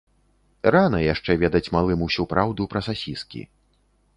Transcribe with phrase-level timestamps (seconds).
[0.75, 3.41] Рана яшчэ ведаць малым усю праўду пра сасіскі.